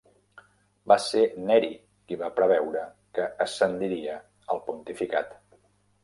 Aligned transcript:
Va 0.91 0.95
ser 1.07 1.25
Neri 1.49 1.67
qui 2.11 2.17
va 2.21 2.29
preveure 2.39 2.81
que 3.17 3.27
ascendiria 3.45 4.15
al 4.55 4.63
pontificat. 4.71 5.37